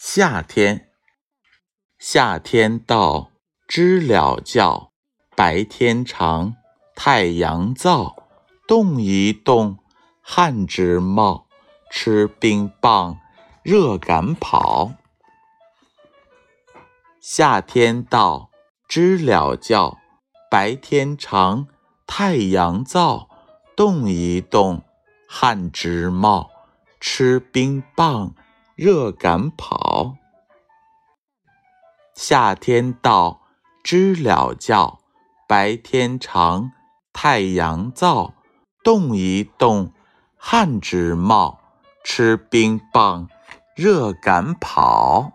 [0.00, 0.92] 夏天，
[1.98, 3.32] 夏天到，
[3.66, 4.92] 知了叫，
[5.34, 6.54] 白天长，
[6.94, 8.14] 太阳照，
[8.68, 9.78] 动一动，
[10.22, 11.48] 汗直冒，
[11.90, 13.18] 吃冰棒，
[13.64, 14.92] 热赶跑。
[17.20, 18.50] 夏天到，
[18.86, 19.98] 知了叫，
[20.48, 21.66] 白天长，
[22.06, 23.28] 太阳照，
[23.74, 24.84] 动一动，
[25.26, 26.50] 汗直冒，
[27.00, 28.36] 吃冰棒。
[28.78, 30.14] 热赶跑，
[32.14, 33.40] 夏天到，
[33.82, 35.00] 知了叫，
[35.48, 36.70] 白天长，
[37.12, 38.34] 太阳燥，
[38.84, 39.92] 动一动，
[40.36, 41.58] 汗直冒，
[42.04, 43.28] 吃冰棒，
[43.74, 45.32] 热赶跑。